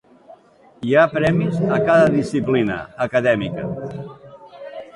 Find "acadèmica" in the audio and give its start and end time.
3.07-3.69